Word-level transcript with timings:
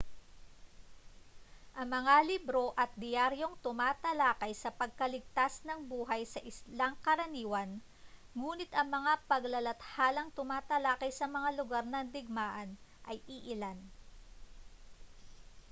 ang 1.79 1.85
mga 1.97 2.15
libro 2.31 2.65
at 2.83 2.89
diyaryong 3.03 3.53
tumatalakay 3.65 4.49
sa 4.57 4.71
pagkaligtas 4.79 5.53
ng 5.67 5.77
buhay 5.91 6.21
sa 6.27 6.39
ilang 6.49 6.95
ay 6.97 7.01
karaniwan 7.05 7.69
ngunit 8.39 8.71
ang 8.73 8.87
mga 8.97 9.13
paglalathalang 9.31 10.29
tumatalakay 10.37 11.11
sa 11.15 11.25
mga 11.35 11.49
lugar 11.59 11.83
ng 11.89 12.05
digmaan 12.15 12.69
ay 13.09 13.17
iilan 13.35 13.77